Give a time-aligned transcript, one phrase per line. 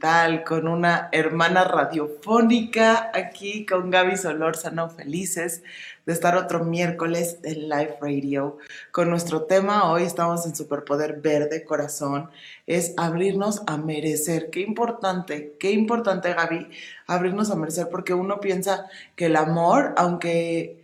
[0.00, 5.62] digital, con una hermana radiofónica aquí con Gaby Solórzano, felices
[6.06, 8.56] de estar otro miércoles en Live Radio.
[8.92, 12.30] Con nuestro tema hoy estamos en Superpoder Verde Corazón,
[12.66, 14.48] es abrirnos a merecer.
[14.50, 16.68] Qué importante, qué importante Gaby,
[17.06, 18.86] abrirnos a merecer porque uno piensa
[19.16, 20.82] que el amor, aunque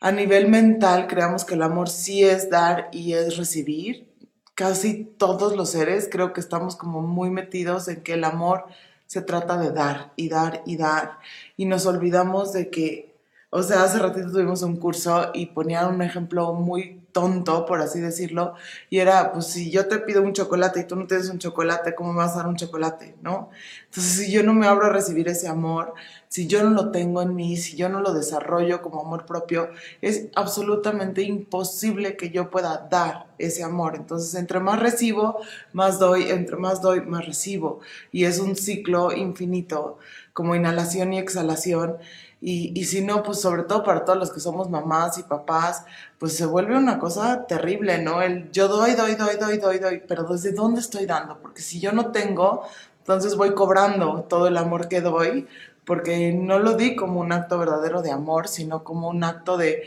[0.00, 4.07] a nivel mental creamos que el amor sí es dar y es recibir,
[4.58, 8.64] casi todos los seres creo que estamos como muy metidos en que el amor
[9.06, 11.20] se trata de dar y dar y dar.
[11.56, 13.07] Y nos olvidamos de que,
[13.50, 17.98] o sea, hace ratito tuvimos un curso y ponían un ejemplo muy tonto, por así
[17.98, 18.54] decirlo,
[18.90, 21.94] y era, pues si yo te pido un chocolate y tú no tienes un chocolate,
[21.94, 23.16] ¿cómo me vas a dar un chocolate?
[23.22, 23.50] ¿No?
[23.86, 25.94] Entonces, si yo no me abro a recibir ese amor,
[26.28, 29.70] si yo no lo tengo en mí, si yo no lo desarrollo como amor propio,
[30.02, 33.96] es absolutamente imposible que yo pueda dar ese amor.
[33.96, 35.40] Entonces, entre más recibo,
[35.72, 37.80] más doy, entre más doy, más recibo.
[38.12, 39.98] Y es un ciclo infinito,
[40.34, 41.96] como inhalación y exhalación.
[42.40, 45.84] Y, y, si no, pues sobre todo para todos los que somos mamás y papás,
[46.18, 48.22] pues se vuelve una cosa terrible, ¿no?
[48.22, 51.38] El yo doy, doy, doy, doy, doy, doy, pero ¿desde dónde estoy dando?
[51.40, 52.62] Porque si yo no tengo,
[53.00, 55.48] entonces voy cobrando todo el amor que doy,
[55.84, 59.84] porque no lo di como un acto verdadero de amor, sino como un acto de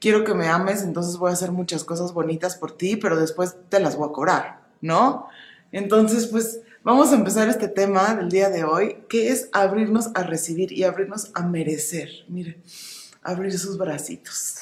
[0.00, 3.56] quiero que me ames, entonces voy a hacer muchas cosas bonitas por ti, pero después
[3.68, 5.26] te las voy a cobrar, ¿no?
[5.72, 10.22] Entonces, pues Vamos a empezar este tema del día de hoy, que es abrirnos a
[10.22, 12.10] recibir y abrirnos a merecer.
[12.28, 12.60] Mire,
[13.22, 14.58] abrir sus bracitos.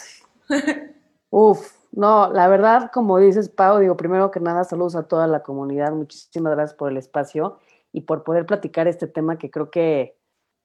[1.30, 5.42] Uf, no, la verdad, como dices, Pau, digo, primero que nada, saludos a toda la
[5.42, 5.90] comunidad.
[5.94, 7.58] Muchísimas gracias por el espacio
[7.90, 10.16] y por poder platicar este tema que creo que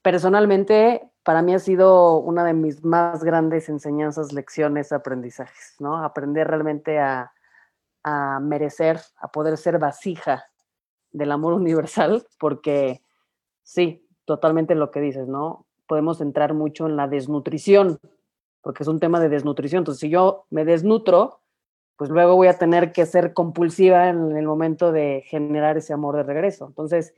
[0.04, 6.04] personalmente para mí ha sido una de mis más grandes enseñanzas, lecciones, aprendizajes, ¿no?
[6.04, 7.32] Aprender realmente a,
[8.04, 10.46] a merecer, a poder ser vasija
[11.12, 13.02] del amor universal, porque
[13.64, 15.66] sí, totalmente lo que dices, ¿no?
[15.88, 18.00] Podemos entrar mucho en la desnutrición,
[18.62, 19.82] porque es un tema de desnutrición.
[19.82, 21.42] Entonces, si yo me desnutro,
[21.98, 26.16] pues luego voy a tener que ser compulsiva en el momento de generar ese amor
[26.16, 26.68] de regreso.
[26.68, 27.14] Entonces,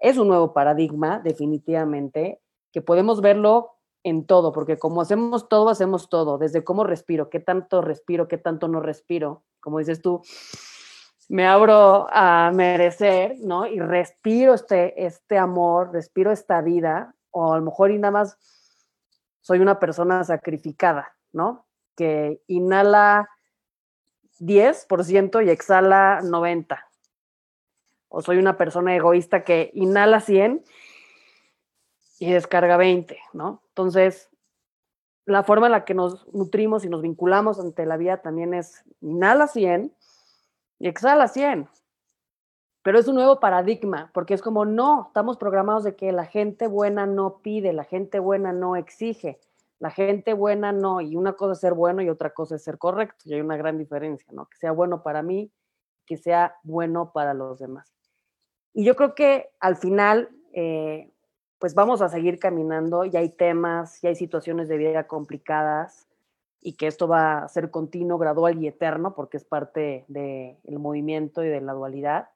[0.00, 2.40] es un nuevo paradigma, definitivamente,
[2.72, 3.70] que podemos verlo
[4.02, 8.36] en todo, porque como hacemos todo, hacemos todo, desde cómo respiro, qué tanto respiro, qué
[8.36, 10.20] tanto no respiro, como dices tú,
[11.28, 13.66] me abro a merecer, ¿no?
[13.66, 18.38] Y respiro este, este amor, respiro esta vida, o a lo mejor y nada más
[19.40, 21.66] soy una persona sacrificada, ¿no?
[21.96, 23.28] Que inhala
[24.40, 26.78] 10% y exhala 90%.
[28.08, 30.64] O soy una persona egoísta que inhala 100
[32.20, 33.62] y descarga 20, ¿no?
[33.68, 34.30] Entonces,
[35.26, 38.84] la forma en la que nos nutrimos y nos vinculamos ante la vida también es
[39.00, 39.92] inhala 100
[40.84, 41.66] y exhala 100.
[42.82, 46.66] Pero es un nuevo paradigma, porque es como, no, estamos programados de que la gente
[46.66, 49.40] buena no pide, la gente buena no exige,
[49.78, 52.76] la gente buena no, y una cosa es ser bueno y otra cosa es ser
[52.76, 54.44] correcto, y hay una gran diferencia, ¿no?
[54.44, 55.50] Que sea bueno para mí,
[56.04, 57.90] que sea bueno para los demás.
[58.74, 61.10] Y yo creo que al final, eh,
[61.58, 66.06] pues vamos a seguir caminando, y hay temas, y hay situaciones de vida complicadas,
[66.66, 71.44] y que esto va a ser continuo, gradual y eterno, porque es parte del movimiento
[71.44, 72.30] y de la dualidad,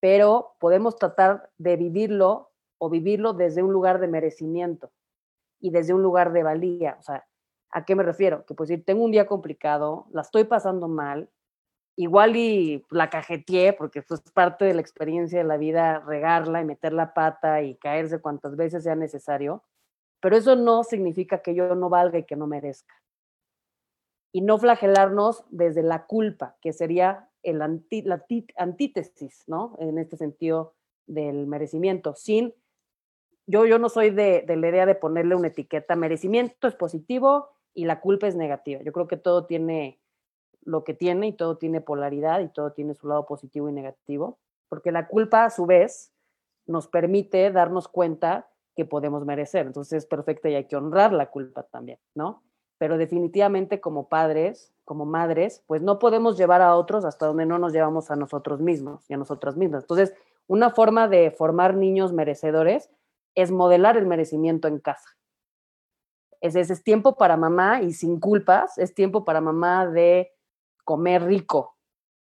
[0.00, 4.92] pero podemos tratar de vivirlo o vivirlo desde un lugar de merecimiento
[5.58, 6.96] y desde un lugar de valía.
[7.00, 7.26] O sea,
[7.72, 8.46] ¿a qué me refiero?
[8.46, 11.28] Que pues si tengo un día complicado, la estoy pasando mal,
[11.96, 16.60] igual y la cajeteé, porque pues, es parte de la experiencia de la vida, regarla
[16.60, 19.64] y meter la pata y caerse cuantas veces sea necesario,
[20.20, 22.94] pero eso no significa que yo no valga y que no merezca
[24.32, 28.24] y no flagelarnos desde la culpa, que sería el la
[28.56, 29.76] antítesis, ¿no?
[29.78, 30.74] En este sentido
[31.06, 32.54] del merecimiento, sin,
[33.46, 37.48] yo, yo no soy de, de la idea de ponerle una etiqueta, merecimiento es positivo
[37.72, 38.82] y la culpa es negativa.
[38.82, 40.00] Yo creo que todo tiene
[40.62, 44.38] lo que tiene y todo tiene polaridad y todo tiene su lado positivo y negativo,
[44.68, 46.12] porque la culpa a su vez
[46.66, 49.66] nos permite darnos cuenta que podemos merecer.
[49.66, 52.42] Entonces es perfecta y hay que honrar la culpa también, ¿no?
[52.78, 57.58] Pero definitivamente como padres, como madres, pues no podemos llevar a otros hasta donde no
[57.58, 59.82] nos llevamos a nosotros mismos y a nosotras mismas.
[59.82, 60.14] Entonces,
[60.46, 62.88] una forma de formar niños merecedores
[63.34, 65.10] es modelar el merecimiento en casa.
[66.40, 70.32] Es, es, tiempo para mamá y sin culpas, es tiempo para mamá de
[70.84, 71.76] comer rico.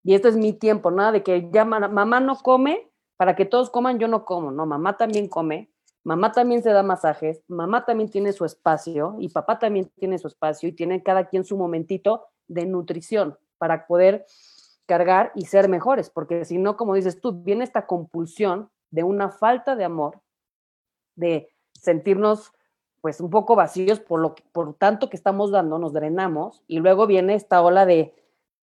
[0.04, 3.70] Y esto es mi tiempo, nada de que ya mamá no come, para que todos
[3.70, 4.52] coman, yo no como.
[4.52, 5.73] No, mamá también come,
[6.04, 10.28] Mamá también se da masajes, mamá también tiene su espacio y papá también tiene su
[10.28, 14.26] espacio y tienen cada quien su momentito de nutrición para poder
[14.86, 19.30] cargar y ser mejores, porque si no, como dices tú, viene esta compulsión de una
[19.30, 20.22] falta de amor,
[21.16, 22.52] de sentirnos
[23.00, 27.08] pues un poco vacíos por lo por tanto que estamos dando, nos drenamos y luego
[27.08, 28.14] viene esta ola de,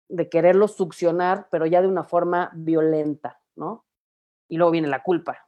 [0.08, 3.84] de quererlo succionar, pero ya de una forma violenta, ¿no?
[4.48, 5.45] Y luego viene la culpa.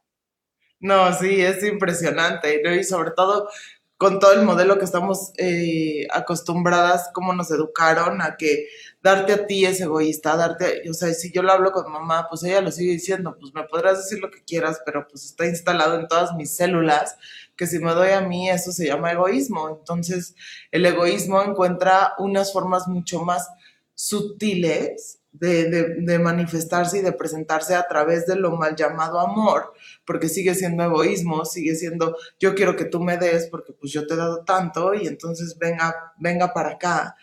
[0.79, 2.61] No, sí, es impresionante.
[2.79, 3.49] Y sobre todo
[3.97, 8.67] con todo el modelo que estamos eh, acostumbradas, cómo nos educaron a que
[9.03, 12.43] darte a ti es egoísta, darte, o sea, si yo lo hablo con mamá, pues
[12.43, 15.99] ella lo sigue diciendo, pues me podrás decir lo que quieras, pero pues está instalado
[15.99, 17.17] en todas mis células,
[17.57, 19.67] que si me doy a mí, eso se llama egoísmo.
[19.69, 20.33] Entonces,
[20.71, 23.49] el egoísmo encuentra unas formas mucho más
[23.95, 29.73] sutiles de, manifestarse y de presentarse a través de lo mal llamado amor,
[30.05, 34.07] porque sigue siendo egoísmo, sigue siendo yo quiero que tú me des porque pues yo
[34.07, 37.15] te he dado tanto y entonces venga, venga para acá.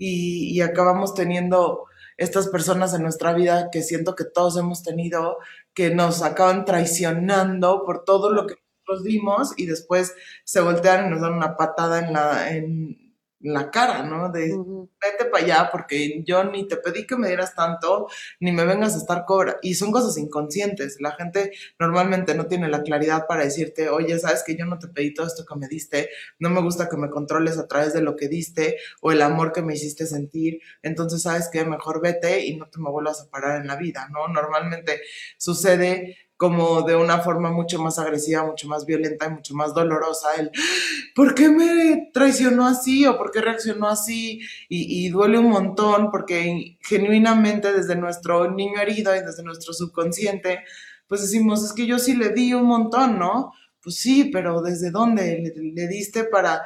[0.00, 1.84] Y, acabamos teniendo
[2.16, 5.38] estas personas en nuestra vida que siento que todos hemos tenido,
[5.74, 10.14] que nos acaban traicionando por todo lo que nosotros dimos y después
[10.44, 13.07] se voltean y nos dan una patada en la, en,
[13.40, 14.30] la cara, ¿no?
[14.30, 18.08] De vete para allá porque yo ni te pedí que me dieras tanto,
[18.40, 19.58] ni me vengas a estar cobra.
[19.62, 20.96] Y son cosas inconscientes.
[21.00, 24.88] La gente normalmente no tiene la claridad para decirte, oye, sabes que yo no te
[24.88, 28.02] pedí todo esto que me diste, no me gusta que me controles a través de
[28.02, 30.60] lo que diste o el amor que me hiciste sentir.
[30.82, 34.08] Entonces, sabes que mejor vete y no te me vuelvas a parar en la vida,
[34.12, 34.28] ¿no?
[34.28, 35.00] Normalmente
[35.36, 40.28] sucede como de una forma mucho más agresiva, mucho más violenta y mucho más dolorosa.
[40.38, 40.52] El,
[41.12, 44.40] ¿por qué me traicionó así o por qué reaccionó así?
[44.68, 50.60] Y, duele un montón porque genuinamente desde nuestro niño herido y desde nuestro subconsciente,
[51.08, 53.52] pues decimos, es que yo sí le di un montón, ¿no?
[53.82, 56.62] Pues sí, pero ¿desde dónde le, diste para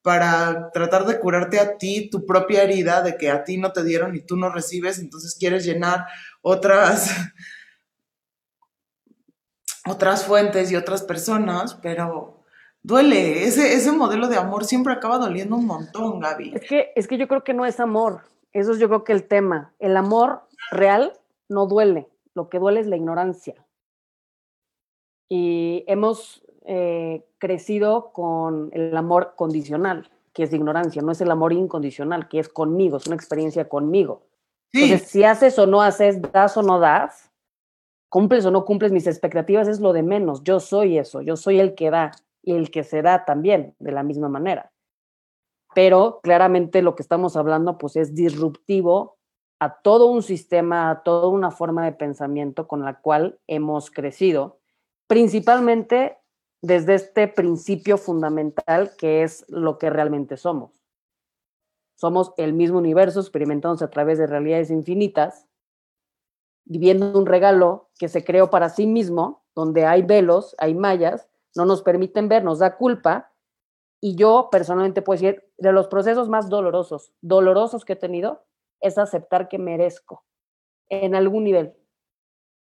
[0.00, 3.82] para tratar de curarte a ti tu propia herida de que a ti no te
[3.82, 6.06] dieron y tú no recibes, entonces quieres llenar
[6.40, 7.10] otras
[9.88, 12.44] otras fuentes y otras personas, pero
[12.82, 13.44] duele.
[13.44, 16.52] Ese, ese modelo de amor siempre acaba doliendo un montón, Gaby.
[16.54, 18.22] Es que, es que yo creo que no es amor.
[18.52, 19.74] Eso es yo creo que el tema.
[19.78, 21.12] El amor real
[21.48, 22.08] no duele.
[22.34, 23.54] Lo que duele es la ignorancia.
[25.28, 31.02] Y hemos eh, crecido con el amor condicional, que es ignorancia.
[31.02, 34.22] No es el amor incondicional, que es conmigo, es una experiencia conmigo.
[34.72, 37.27] Entonces, si haces o no haces, das o no das,
[38.08, 40.42] cumples o no cumples mis expectativas es lo de menos.
[40.42, 42.12] Yo soy eso, yo soy el que da
[42.42, 44.72] y el que se da también de la misma manera.
[45.74, 49.18] Pero claramente lo que estamos hablando pues es disruptivo
[49.60, 54.60] a todo un sistema, a toda una forma de pensamiento con la cual hemos crecido,
[55.06, 56.16] principalmente
[56.62, 60.82] desde este principio fundamental que es lo que realmente somos.
[61.96, 65.46] Somos el mismo universo experimentándose a través de realidades infinitas
[66.68, 71.26] viviendo un regalo que se creó para sí mismo, donde hay velos, hay mallas,
[71.56, 73.32] no nos permiten ver, nos da culpa.
[74.00, 78.44] Y yo personalmente puedo decir, de los procesos más dolorosos, dolorosos que he tenido,
[78.80, 80.24] es aceptar que merezco
[80.88, 81.74] en algún nivel,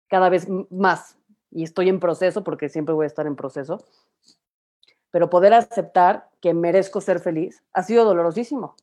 [0.08, 1.18] cada vez más.
[1.50, 3.84] Y estoy en proceso, porque siempre voy a estar en proceso.
[5.10, 8.74] Pero poder aceptar que merezco ser feliz ha sido dolorosísimo.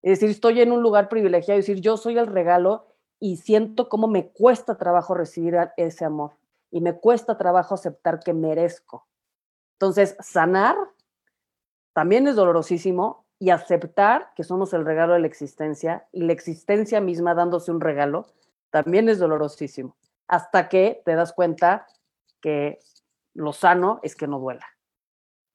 [0.00, 2.93] Es decir, estoy en un lugar privilegiado, es decir, yo soy el regalo
[3.24, 6.36] y siento cómo me cuesta trabajo recibir ese amor
[6.70, 9.08] y me cuesta trabajo aceptar que merezco.
[9.76, 10.76] Entonces, sanar
[11.94, 17.00] también es dolorosísimo y aceptar que somos el regalo de la existencia y la existencia
[17.00, 18.26] misma dándose un regalo
[18.68, 19.96] también es dolorosísimo.
[20.28, 21.86] Hasta que te das cuenta
[22.42, 22.78] que
[23.32, 24.66] lo sano es que no duela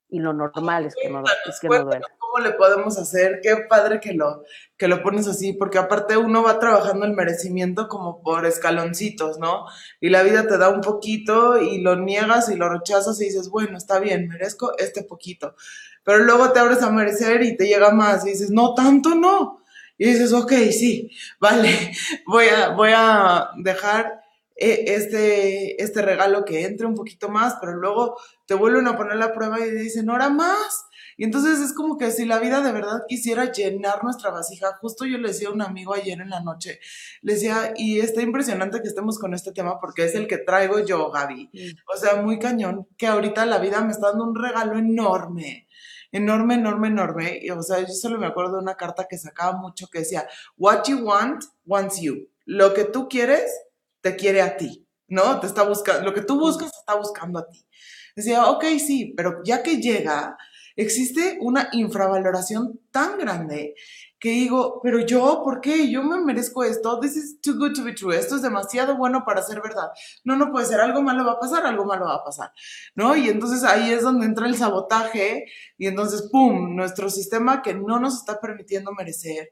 [0.09, 3.55] y lo normal es que no, es que no duela cómo le podemos hacer, qué
[3.67, 4.43] padre que lo,
[4.77, 9.65] que lo pones así, porque aparte uno va trabajando el merecimiento como por escaloncitos, ¿no?
[10.00, 13.50] Y la vida te da un poquito y lo niegas y lo rechazas y dices,
[13.50, 15.55] bueno, está bien, merezco este poquito.
[16.03, 19.63] Pero luego te abres a merecer y te llega más y dices, no, tanto no.
[19.98, 21.91] Y dices, ok, sí, vale,
[22.25, 24.21] voy a, voy a dejar
[24.55, 29.17] eh, este, este regalo que entre un poquito más, pero luego te vuelven a poner
[29.17, 30.86] la prueba y dicen, ahora más
[31.19, 35.05] y entonces es como que si la vida de verdad quisiera llenar nuestra vasija, justo
[35.05, 36.79] yo le decía a un amigo ayer en la noche,
[37.21, 40.79] le decía, y está impresionante que estemos con este tema porque es el que traigo
[40.79, 41.51] yo, Gaby.
[41.93, 45.67] O sea, muy cañón, que ahorita la vida me está dando un regalo enorme
[46.13, 47.39] enorme, enorme, enorme.
[47.41, 50.25] Y, o sea, yo solo me acuerdo de una carta que sacaba mucho que decía,
[50.57, 52.29] What you want, wants you.
[52.45, 53.51] Lo que tú quieres,
[53.99, 55.39] te quiere a ti, ¿no?
[55.41, 57.63] Te está buscando, lo que tú buscas, te está buscando a ti.
[58.15, 60.38] Decía, ok, sí, pero ya que llega,
[60.81, 63.75] existe una infravaloración tan grande
[64.19, 65.89] que digo, pero yo, ¿por qué?
[65.89, 67.00] Yo me merezco esto.
[67.00, 68.15] This is too good to be true.
[68.15, 69.89] Esto es demasiado bueno para ser verdad.
[70.25, 70.81] No, no puede ser.
[70.81, 72.51] Algo malo va a pasar, algo malo va a pasar.
[72.95, 73.15] ¿No?
[73.15, 75.45] Y entonces ahí es donde entra el sabotaje
[75.77, 76.75] y entonces, ¡pum!
[76.75, 79.51] Nuestro sistema que no nos está permitiendo merecer.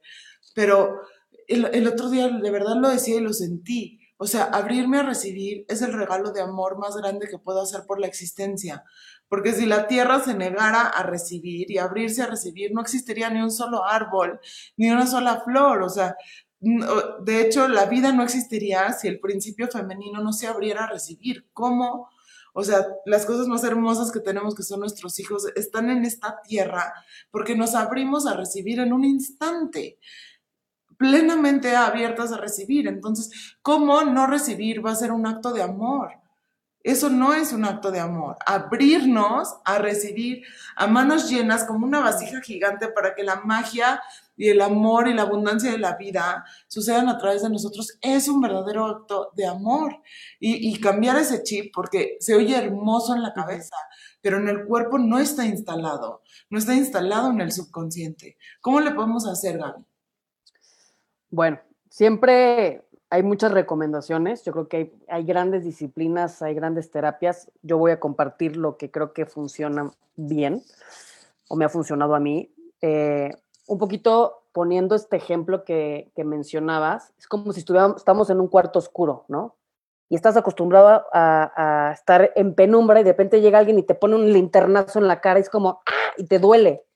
[0.53, 1.01] Pero
[1.47, 4.01] el, el otro día de verdad lo decía y lo sentí.
[4.17, 7.85] O sea, abrirme a recibir es el regalo de amor más grande que puedo hacer
[7.87, 8.83] por la existencia.
[9.29, 13.41] Porque si la tierra se negara a recibir y abrirse a recibir, no existiría ni
[13.41, 14.39] un solo árbol,
[14.77, 15.81] ni una sola flor.
[15.81, 16.15] O sea,
[16.59, 21.47] de hecho, la vida no existiría si el principio femenino no se abriera a recibir.
[21.53, 22.09] ¿Cómo?
[22.53, 26.41] O sea, las cosas más hermosas que tenemos, que son nuestros hijos, están en esta
[26.41, 26.91] tierra
[27.29, 29.99] porque nos abrimos a recibir en un instante
[30.97, 32.87] plenamente abiertas a recibir.
[32.87, 36.09] Entonces, ¿cómo no recibir va a ser un acto de amor?
[36.87, 38.37] Eso no es un acto de amor.
[38.45, 40.43] Abrirnos a recibir
[40.77, 44.01] a manos llenas como una vasija gigante para que la magia
[44.37, 48.29] y el amor y la abundancia de la vida sucedan a través de nosotros es
[48.29, 50.01] un verdadero acto de amor.
[50.39, 53.75] Y, cambiar ese chip, porque se oye hermoso en la cabeza,
[54.21, 58.37] pero en el cuerpo no está instalado, no está instalado en el subconsciente.
[58.61, 59.83] ¿Cómo le podemos hacer, Gaby?
[61.31, 67.77] Bueno, siempre hay muchas recomendaciones, yo creo que hay, grandes disciplinas, hay grandes terapias, yo
[67.77, 70.61] voy a compartir lo que creo que funciona bien
[71.47, 72.51] o me ha funcionado a mí.
[72.81, 73.31] Eh,
[73.67, 78.79] un poquito poniendo este ejemplo que, mencionabas, es como si estuviéramos, estamos en un cuarto
[78.79, 79.55] oscuro, ¿no?
[80.09, 83.95] Y estás acostumbrado a, a, estar en penumbra y de repente llega alguien y te
[83.95, 86.13] pone un linternazo en la cara y es como, ¡ah!
[86.17, 86.86] y te duele.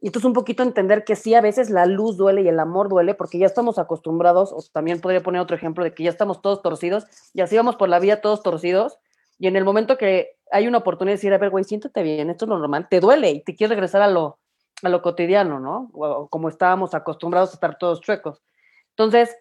[0.00, 2.88] Y entonces un poquito entender que sí, a veces la luz duele y el amor
[2.88, 6.40] duele porque ya estamos acostumbrados, o también podría poner otro ejemplo de que ya estamos
[6.40, 8.98] todos torcidos y así vamos por la vida todos torcidos
[9.38, 12.30] y en el momento que hay una oportunidad de decir, a ver, güey, siéntate bien,
[12.30, 14.38] esto es lo normal, te duele y te quieres regresar a lo,
[14.82, 15.90] a lo cotidiano, ¿no?
[15.92, 18.42] O, como estábamos acostumbrados a estar todos chuecos.
[18.90, 19.36] Entonces,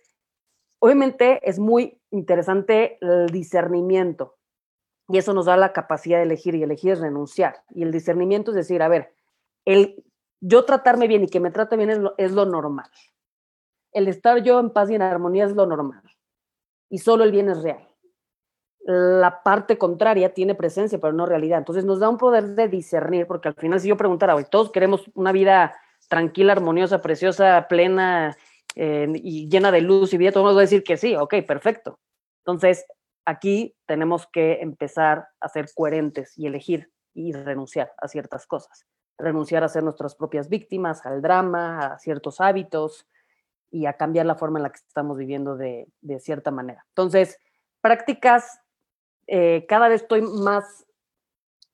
[0.80, 4.36] obviamente es muy interesante el discernimiento
[5.10, 7.64] y eso nos da la capacidad de elegir y elegir es renunciar.
[7.70, 9.14] Y el discernimiento es decir, a ver,
[9.66, 10.04] el
[10.40, 12.90] yo tratarme bien y que me trate bien es lo, es lo normal.
[13.92, 16.04] El estar yo en paz y en armonía es lo normal.
[16.90, 17.88] Y solo el bien es real.
[18.80, 21.58] La parte contraria tiene presencia, pero no realidad.
[21.58, 24.72] Entonces nos da un poder de discernir, porque al final si yo preguntara, hoy todos
[24.72, 25.76] queremos una vida
[26.08, 28.38] tranquila, armoniosa, preciosa, plena
[28.76, 31.36] eh, y llena de luz y vida, todos nos va a decir que sí, ok,
[31.46, 32.00] perfecto.
[32.46, 32.86] Entonces,
[33.26, 38.86] aquí tenemos que empezar a ser coherentes y elegir y renunciar a ciertas cosas
[39.18, 43.08] renunciar a ser nuestras propias víctimas, al drama, a ciertos hábitos
[43.72, 45.88] y a cambiar la forma en la que estamos viviendo de,
[46.20, 46.86] cierta manera.
[46.90, 47.40] Entonces,
[47.82, 48.60] prácticas,
[49.28, 50.86] eh, cada vez estoy más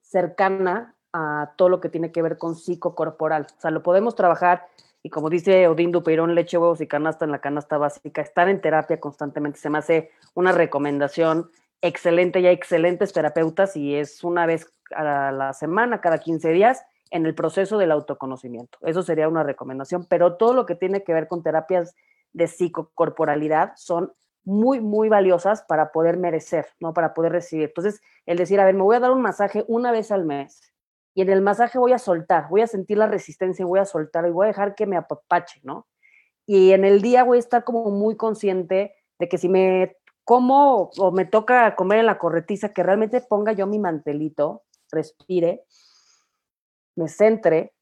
[0.01, 3.47] cercana a todo lo que tiene que ver con psicocorporal.
[3.57, 4.65] O sea, lo podemos trabajar
[5.03, 8.61] y como dice Odín Dupeirón, leche, huevos y canasta en la canasta básica, estar en
[8.61, 14.45] terapia constantemente se me hace una recomendación excelente y hay excelentes terapeutas y es una
[14.45, 18.77] vez a la semana, cada 15 días, en el proceso del autoconocimiento.
[18.81, 21.95] Eso sería una recomendación, pero todo lo que tiene que ver con terapias
[22.33, 26.93] de psicocorporalidad son muy, muy valiosas para poder merecer, ¿no?
[26.93, 27.65] Para poder recibir.
[27.65, 30.73] Entonces, el decir, a ver, me voy a dar un masaje una vez al mes
[31.13, 34.25] y en el masaje voy a soltar, voy a sentir la resistencia, voy a soltar
[34.27, 35.87] y voy a dejar que me apapache, ¿no?
[36.45, 40.89] Y en el día voy a estar como muy consciente de que si me como
[40.97, 45.65] o me toca comer en la corretiza, que realmente ponga yo mi mantelito, respire
[46.95, 47.73] me centre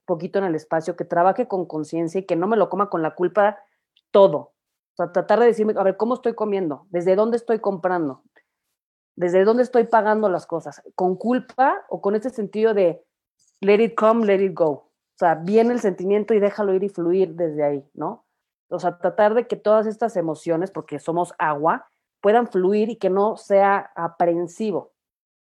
[0.00, 2.90] un poquito en el espacio, que trabaje con conciencia y que no me lo coma
[2.90, 3.58] con la culpa
[4.10, 4.38] todo.
[4.38, 6.86] O sea, tratar de decirme, a ver, ¿cómo estoy comiendo?
[6.90, 8.22] ¿Desde dónde estoy comprando?
[9.16, 10.82] ¿Desde dónde estoy pagando las cosas?
[10.94, 13.04] ¿Con culpa o con ese sentido de
[13.60, 14.70] let it come, let it go?
[14.70, 18.24] O sea, viene el sentimiento y déjalo ir y fluir desde ahí, ¿no?
[18.70, 21.86] O sea, tratar de que todas estas emociones, porque somos agua,
[22.20, 24.92] puedan fluir y que no sea aprensivo.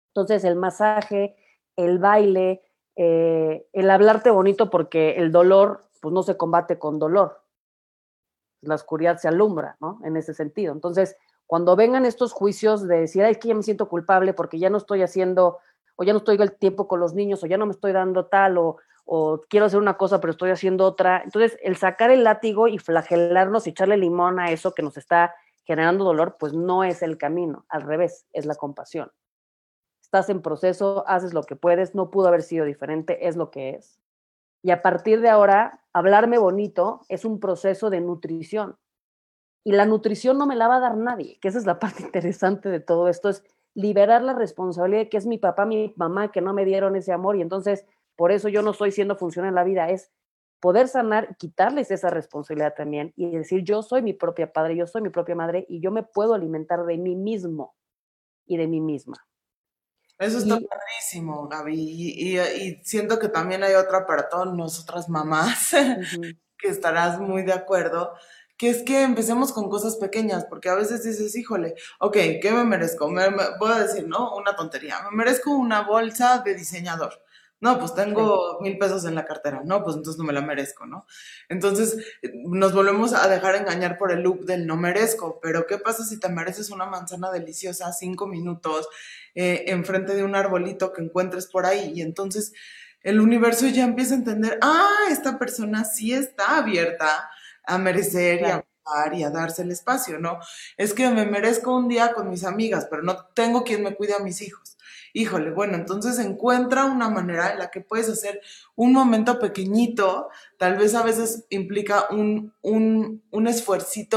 [0.08, 1.36] Entonces, el masaje,
[1.76, 2.62] el baile,
[2.96, 7.42] eh, el hablarte bonito porque el dolor pues no se combate con dolor.
[8.62, 10.00] La oscuridad se alumbra, ¿no?
[10.04, 10.72] En ese sentido.
[10.72, 11.16] Entonces,
[11.46, 14.70] cuando vengan estos juicios de decir, ay, es que ya me siento culpable porque ya
[14.70, 15.58] no estoy haciendo,
[15.96, 18.26] o ya no estoy el tiempo con los niños, o ya no me estoy dando
[18.26, 21.22] tal, o, o quiero hacer una cosa pero estoy haciendo otra.
[21.24, 25.34] Entonces, el sacar el látigo y flagelarnos y echarle limón a eso que nos está
[25.64, 29.10] generando dolor, pues no es el camino, al revés, es la compasión
[30.10, 33.70] estás en proceso, haces lo que puedes, no pudo haber sido diferente, es lo que
[33.70, 34.00] es.
[34.60, 38.76] Y a partir de ahora, hablarme bonito es un proceso de nutrición.
[39.62, 42.02] Y la nutrición no me la va a dar nadie, que esa es la parte
[42.02, 46.32] interesante de todo esto, es liberar la responsabilidad de que es mi papá, mi mamá,
[46.32, 47.86] que no me dieron ese amor y entonces
[48.16, 49.90] por eso yo no estoy siendo función en la vida.
[49.90, 50.10] Es
[50.58, 55.02] poder sanar quitarles esa responsabilidad también y decir, yo soy mi propia padre, yo soy
[55.02, 57.76] mi propia madre y yo me puedo alimentar de mí mismo
[58.44, 59.24] y de mí misma.
[60.20, 61.74] Eso está padrísimo, Gaby.
[61.74, 65.70] Y, siento que también hay otra para todas nosotras mamás,
[66.58, 68.12] que estarás muy de acuerdo,
[68.58, 72.12] que es que empecemos con cosas pequeñas, porque a veces dices, híjole, ok,
[72.42, 73.08] ¿qué me merezco?
[73.08, 74.36] Me, voy a decir, ¿no?
[74.36, 75.00] Una tontería.
[75.10, 77.24] Me merezco una bolsa de diseñador.
[77.60, 79.60] No, pues tengo mil pesos en la cartera.
[79.64, 81.06] No, pues entonces no me la merezco, ¿no?
[81.48, 81.96] Entonces
[82.32, 85.38] nos volvemos a dejar engañar por el loop del no merezco.
[85.42, 88.88] Pero ¿qué pasa si te mereces una manzana deliciosa cinco minutos
[89.34, 91.92] eh, enfrente de un arbolito que encuentres por ahí?
[91.94, 92.54] Y entonces
[93.02, 97.30] el universo ya empieza a entender, ah, esta persona sí está abierta
[97.64, 98.64] a merecer y a
[99.12, 100.40] y a darse el espacio, ¿no?
[100.76, 104.14] Es que me merezco un día con mis amigas, pero no tengo quien me cuide
[104.14, 104.76] a mis hijos
[105.12, 108.40] híjole, bueno, entonces encuentra una manera en la que puedes hacer
[108.76, 113.48] un momento pequeñito, tal vez a veces implica un, un, un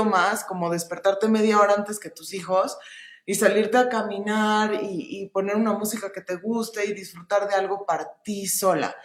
[0.05, 2.77] más, como despertarte media hora antes que tus hijos
[3.25, 7.55] y salirte a caminar y, y poner una música que te guste y disfrutar de
[7.55, 8.95] algo para ti sola.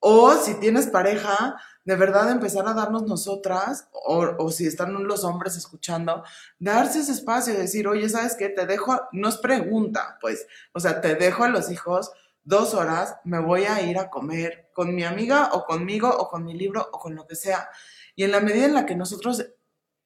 [0.00, 5.56] O si tienes pareja, de verdad empezar a darnos nosotras, o, si están los hombres
[5.56, 6.24] escuchando,
[6.58, 8.48] darse ese espacio, decir, oye, ¿sabes qué?
[8.48, 13.16] Te dejo, no es pregunta, pues, o sea, te dejo a los hijos dos horas,
[13.24, 16.88] me voy a ir a comer con mi amiga o conmigo o con mi libro
[16.92, 17.68] o con lo que sea.
[18.16, 19.46] Y en la medida en la que nosotros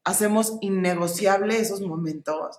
[0.03, 2.59] hacemos innegociable esos momentos,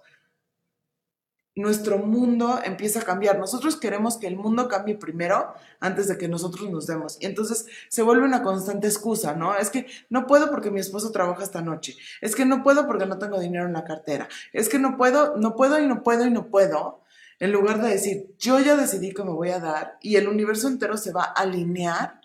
[1.56, 3.40] nuestro mundo empieza a cambiar.
[3.40, 7.18] Nosotros queremos que el mundo cambie primero antes de que nosotros nos demos.
[7.22, 9.56] Y entonces se vuelve una constante excusa, ¿no?
[9.56, 11.96] Es que no puedo porque mi esposo trabaja esta noche.
[12.22, 14.28] Es que no puedo porque no tengo dinero en la cartera.
[14.52, 17.02] Es que no puedo, no puedo y no puedo y no puedo.
[17.40, 20.68] En lugar de decir, yo ya decidí que me voy a dar y el universo
[20.68, 22.22] entero se va a alinear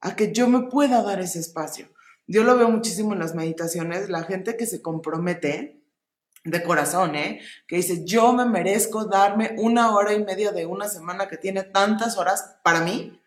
[0.00, 1.88] a que yo me pueda dar ese espacio.
[2.26, 5.81] Yo lo veo muchísimo en las meditaciones, la gente que se compromete,
[6.44, 7.40] de corazón, ¿eh?
[7.66, 11.62] Que dice, yo me merezco darme una hora y media de una semana que tiene
[11.62, 13.20] tantas horas para mí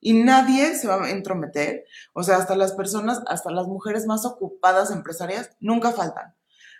[0.00, 1.84] y nadie se va a entrometer.
[2.12, 6.34] O sea, hasta las personas, hasta las mujeres más ocupadas empresarias, nunca faltan.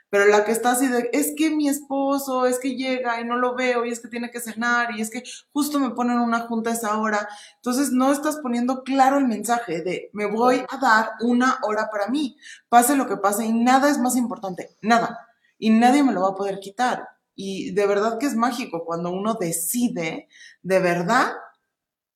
[0.08, 3.36] Pero la que está así de, es que mi esposo, es que llega y no
[3.36, 6.40] lo veo, y es que tiene que cenar, y es que justo me ponen una
[6.42, 7.28] junta esa hora.
[7.56, 12.06] Entonces no estás poniendo claro el mensaje de, me voy a dar una hora para
[12.06, 15.25] mí, pase lo que pase, y nada es más importante, nada
[15.58, 17.08] y nadie me lo va a poder quitar.
[17.34, 20.28] Y de verdad que es mágico cuando uno decide
[20.62, 21.32] de verdad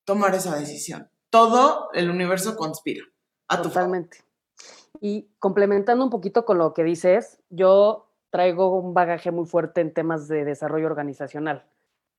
[0.04, 1.10] tomar esa decisión.
[1.30, 3.04] Todo el universo conspira.
[3.48, 4.18] A Totalmente.
[5.00, 9.92] Y complementando un poquito con lo que dices, yo traigo un bagaje muy fuerte en
[9.92, 11.66] temas de desarrollo organizacional,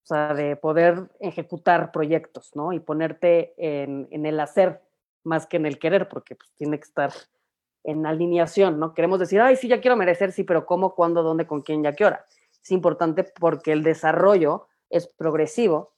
[0.04, 2.74] o sea, de poder ejecutar proyectos, ¿no?
[2.74, 4.82] Y ponerte en, en el hacer
[5.24, 7.12] más que en el querer, porque pues, tiene que estar
[7.84, 8.94] en alineación, ¿no?
[8.94, 11.94] Queremos decir, ay, sí, ya quiero merecer, sí, pero ¿cómo, cuándo, dónde, con quién, ya
[11.94, 12.26] qué hora?
[12.64, 15.94] Es importante porque el desarrollo es progresivo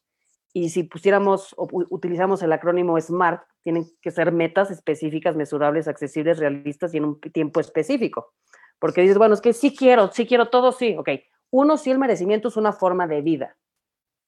[0.54, 6.38] y si pusiéramos o utilizamos el acrónimo SMART, tienen que ser metas específicas, mesurables, accesibles,
[6.38, 8.34] realistas y en un tiempo específico.
[8.78, 11.10] Porque dices, bueno, es que sí quiero, sí quiero todo, sí, ok.
[11.50, 13.58] Uno, sí, el merecimiento es una forma de vida,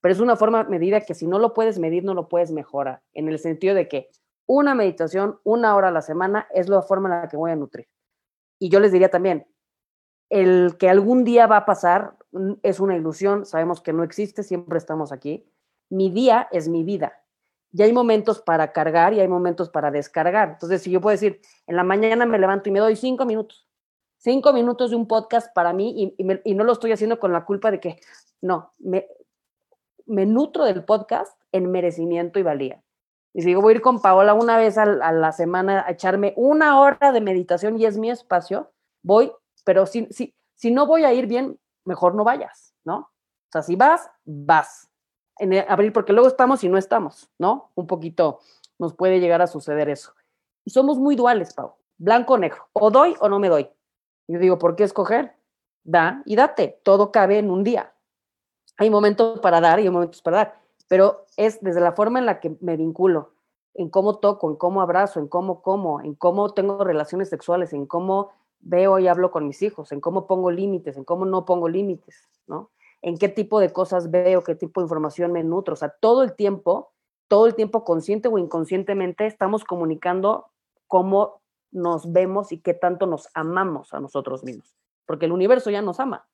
[0.02, 3.02] pero es una forma medida que si no lo puedes medir, no lo puedes mejorar,
[3.14, 4.10] en el sentido de que
[4.48, 7.56] una meditación, una hora a la semana, es la forma en la que voy a
[7.56, 7.88] nutrir.
[8.60, 9.48] Y yo les diría también,
[10.30, 14.44] el que algún día va a pasar mm, es una ilusión, sabemos que no existe,
[14.44, 15.46] siempre estamos aquí.
[15.90, 17.14] Mi día es mi vida.
[17.72, 20.52] Y hay momentos para cargar y hay momentos para descargar.
[20.52, 23.68] Entonces, si yo puedo decir, en la mañana me levanto y me doy cinco minutos,
[24.18, 27.72] cinco minutos de un podcast para mí y, no lo estoy haciendo con la culpa
[27.72, 28.00] de que,
[28.42, 29.08] no, me,
[30.06, 32.85] me nutro del podcast en merecimiento y valía.
[33.38, 36.34] Y si yo voy a ir con Paola una vez a, la semana a echarme
[36.38, 38.72] una hora de meditación y es mi espacio,
[39.04, 39.30] voy,
[39.66, 42.98] pero si, si, si no voy a ir bien, mejor no vayas, ¿no?
[42.98, 44.90] O sea, si vas, vas.
[45.38, 47.72] En abril, porque luego estamos y no estamos, ¿no?
[47.76, 48.40] Un poquito
[48.80, 50.14] nos puede llegar a suceder eso.
[50.64, 51.76] Y somos muy duales, Pau.
[51.98, 52.70] Blanco o negro.
[52.72, 53.70] O doy o no me doy.
[54.30, 55.36] Yo digo, ¿por qué escoger?
[55.84, 56.80] Da y date.
[56.84, 57.94] Todo cabe en un día.
[58.78, 62.26] Hay momentos para dar y hay momentos para dar pero es desde la forma en
[62.26, 63.34] la que me vinculo,
[63.74, 67.86] en cómo toco, en cómo abrazo, en cómo como, en cómo tengo relaciones sexuales, en
[67.86, 71.70] cómo veo y hablo con mis hijos, en cómo pongo límites, en cómo no pongo
[71.70, 72.72] límites, ¿no?
[73.02, 76.24] En qué tipo de cosas veo, qué tipo de información me nutro, o sea, todo
[76.24, 76.92] el tiempo,
[77.28, 80.48] todo el tiempo consciente o inconscientemente estamos comunicando
[80.88, 85.82] cómo nos vemos y qué tanto nos amamos a nosotros mismos, porque el universo ya
[85.82, 86.28] nos ama.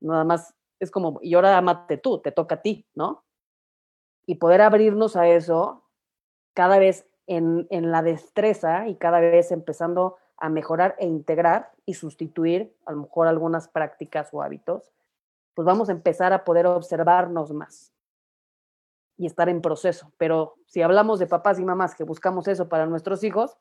[0.00, 3.24] Nada más es como, y ahora amate tú, te toca a ti, ¿no?
[4.30, 5.82] Y poder abrirnos a eso
[6.54, 11.94] cada vez en, en la destreza y cada vez empezando a mejorar e integrar y
[11.94, 14.92] sustituir a lo mejor algunas prácticas o hábitos,
[15.54, 17.92] pues vamos a empezar a poder observarnos más
[19.16, 20.12] y estar en proceso.
[20.16, 23.58] Pero si hablamos de papás y mamás que buscamos eso para nuestros hijos,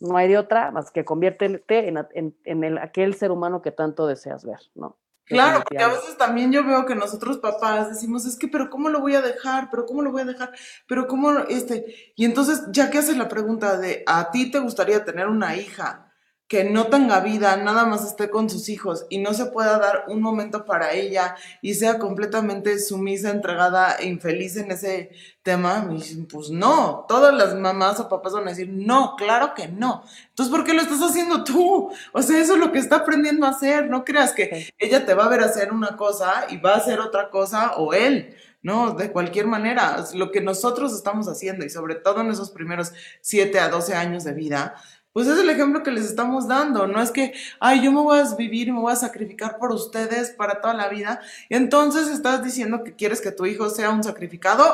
[0.00, 4.06] no hay de otra más que conviértete en, en, el, aquel ser humano que tanto
[4.06, 4.98] deseas ver, ¿no?
[5.26, 8.90] Claro, porque a veces también yo veo que nosotros papás decimos, es que, pero ¿cómo
[8.90, 9.70] lo voy a dejar?
[9.70, 10.52] ¿Pero cómo lo voy a dejar?
[10.86, 12.12] ¿Pero cómo, este?
[12.14, 16.03] Y entonces, ya que haces la pregunta de, ¿a ti te gustaría tener una hija?
[16.46, 20.04] Que no tenga vida, nada más esté con sus hijos y no se pueda dar
[20.08, 25.10] un momento para ella y sea completamente sumisa, entregada e infeliz en ese
[25.42, 25.88] tema,
[26.30, 30.04] pues no, todas las mamás o papás van a decir, no, claro que no.
[30.28, 31.90] Entonces, ¿por qué lo estás haciendo tú?
[32.12, 35.14] O sea, eso es lo que está aprendiendo a hacer, no creas que ella te
[35.14, 38.36] va a ver hacer una cosa y va a hacer otra cosa o él.
[38.64, 42.94] No, de cualquier manera, lo que nosotros estamos haciendo y sobre todo en esos primeros
[43.20, 44.76] 7 a 12 años de vida,
[45.14, 46.88] pues es el ejemplo que les estamos dando.
[46.88, 49.70] No es que, ay, yo me voy a vivir y me voy a sacrificar por
[49.70, 51.20] ustedes para toda la vida.
[51.48, 54.64] Y entonces estás diciendo que quieres que tu hijo sea un sacrificado.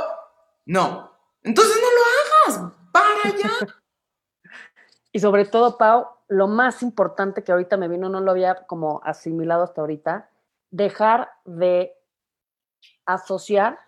[0.65, 1.13] No.
[1.43, 2.73] Entonces no lo hagas.
[2.91, 3.51] Para allá.
[5.13, 9.03] y sobre todo, Pau, lo más importante que ahorita me vino, no lo había como
[9.05, 10.31] asimilado hasta ahorita,
[10.71, 11.93] dejar de
[13.05, 13.79] asociar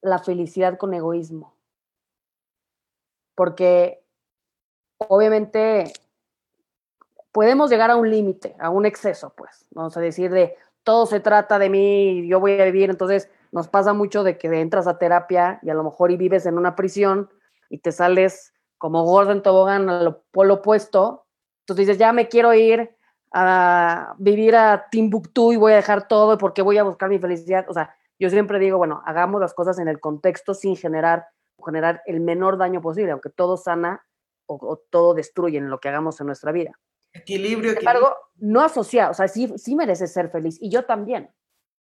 [0.00, 1.56] la felicidad con egoísmo.
[3.36, 4.05] Porque
[4.98, 5.92] obviamente
[7.32, 11.20] podemos llegar a un límite, a un exceso, pues, vamos a decir de todo se
[11.20, 14.98] trata de mí, yo voy a vivir, entonces nos pasa mucho de que entras a
[14.98, 17.28] terapia y a lo mejor y vives en una prisión
[17.68, 21.26] y te sales como gordo en tobogán al polo opuesto,
[21.60, 22.96] entonces dices, ya me quiero ir
[23.32, 27.66] a vivir a Timbuktu y voy a dejar todo porque voy a buscar mi felicidad,
[27.68, 31.26] o sea, yo siempre digo, bueno, hagamos las cosas en el contexto sin generar
[31.64, 34.04] generar el menor daño posible, aunque todo sana
[34.46, 36.78] o, todo destruye en lo que hagamos en nuestra vida.
[37.12, 41.30] Equilibrio, Sin embargo, no asociado, o sea, sí, sí mereces ser feliz y yo también.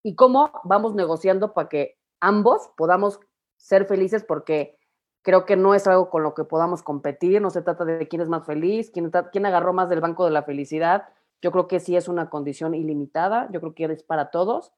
[0.03, 3.21] ¿Y cómo vamos negociando para que ambos podamos
[3.57, 4.23] ser felices?
[4.23, 4.79] Porque
[5.23, 8.21] creo que no es algo con lo que podamos competir, no se trata de quién
[8.21, 11.09] es más feliz, quién, quién agarró más del banco de la felicidad.
[11.41, 14.73] Yo creo que sí es una condición ilimitada, yo creo que es para todos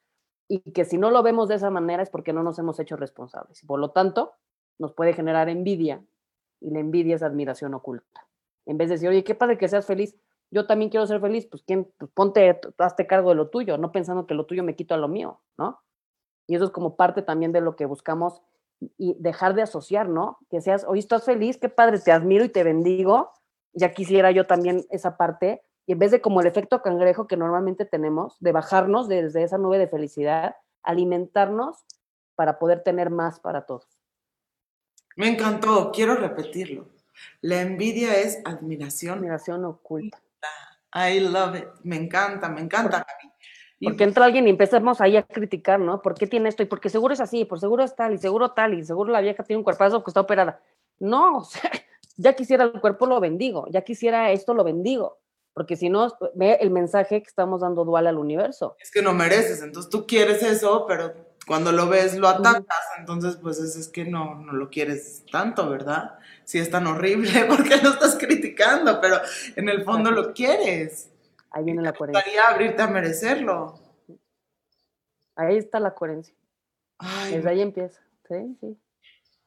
[0.48, 2.96] y que si no lo vemos de esa manera es porque no nos hemos hecho
[2.96, 3.62] responsables.
[3.66, 4.34] Por lo tanto,
[4.78, 6.02] nos puede generar envidia
[6.60, 8.26] y la envidia es admiración oculta.
[8.66, 10.16] En vez de decir, oye, qué padre que seas feliz,
[10.50, 11.92] yo también quiero ser feliz, pues, ¿quién?
[11.98, 15.08] pues ponte, hazte cargo de lo tuyo, no pensando que lo tuyo me quito lo
[15.08, 15.80] mío, ¿no?
[16.46, 18.42] Y eso es como parte también de lo que buscamos
[18.96, 20.38] y dejar de asociar, ¿no?
[20.48, 23.32] Que seas, oye, estás feliz, qué padre, te admiro y te bendigo,
[23.72, 27.36] ya quisiera yo también esa parte, y en vez de como el efecto cangrejo que
[27.36, 31.84] normalmente tenemos, de bajarnos desde esa nube de felicidad, alimentarnos
[32.34, 33.95] para poder tener más para todos.
[35.16, 36.88] Me encantó, quiero repetirlo.
[37.40, 39.18] La envidia es admiración.
[39.18, 40.20] Admiración oculta.
[40.94, 41.68] I love it.
[41.82, 43.06] Me encanta, me encanta,
[43.82, 46.00] Porque entra alguien y empezamos ahí a criticar, ¿no?
[46.02, 46.62] ¿Por qué tiene esto?
[46.62, 49.20] Y porque seguro es así, por seguro es tal, y seguro tal, y seguro la
[49.20, 50.60] vieja tiene un cuerpazo que está operada.
[50.98, 51.70] No, o sea,
[52.16, 55.18] ya quisiera el cuerpo, lo bendigo, ya quisiera esto, lo bendigo.
[55.54, 58.76] Porque si no, ve el mensaje que estamos dando dual al universo.
[58.78, 61.14] Es que no mereces, entonces tú quieres eso, pero
[61.46, 66.18] cuando lo ves lo atacas, entonces pues es, que no, no lo quieres tanto, ¿verdad?
[66.44, 69.00] Si es tan horrible, porque lo estás criticando?
[69.00, 69.20] Pero
[69.54, 71.10] en el fondo lo quieres.
[71.50, 72.22] Ahí viene la coherencia.
[72.22, 73.78] gustaría abrirte a merecerlo.
[75.36, 76.34] Ahí está la coherencia.
[77.30, 78.00] Desde ahí empieza.
[78.28, 78.78] Sí, sí.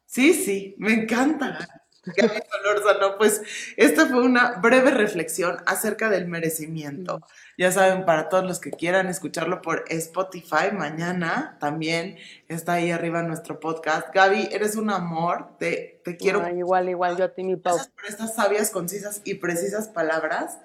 [0.05, 1.78] Sí, sí, me encanta.
[2.17, 3.41] Gaby Solórzano, pues
[3.77, 7.21] esta fue una breve reflexión acerca del merecimiento.
[7.57, 13.21] Ya saben, para todos los que quieran escucharlo por Spotify, mañana también está ahí arriba
[13.21, 14.13] nuestro podcast.
[14.13, 16.47] Gaby, eres un amor, te, te quiero.
[16.49, 17.75] igual, igual, yo a ti, mi Pau.
[17.75, 20.59] Gracias por estas sabias, concisas y precisas palabras.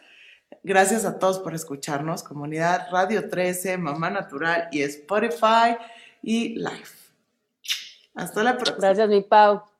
[0.62, 5.76] Gracias a todos por escucharnos, comunidad Radio 13, Mamá Natural y Spotify
[6.22, 6.96] y Life.
[8.14, 8.78] Hasta la próxima.
[8.78, 9.73] Gracias, mi Pau.